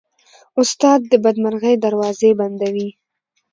استاد 0.61 0.99
د 1.11 1.13
بدمرغۍ 1.23 1.75
دروازې 1.85 2.29
بندوي. 2.39 2.89